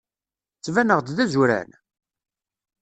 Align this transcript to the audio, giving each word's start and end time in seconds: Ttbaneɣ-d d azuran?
Ttbaneɣ-d 0.57 1.07
d 1.17 1.17
azuran? 1.23 1.69